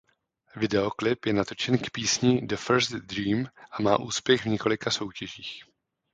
Videoklip 0.55 1.25
je 1.29 1.33
natočen 1.33 1.77
k 1.77 1.91
písni 1.93 2.41
The 2.47 2.55
First 2.57 2.91
Dream 3.05 3.45
a 3.71 3.81
má 3.81 3.99
úspěch 3.99 4.41
v 4.41 4.45
několika 4.57 4.91
soutěžích. 4.91 5.63